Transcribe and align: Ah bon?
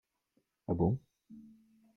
Ah 0.67 0.73
bon? 0.77 0.99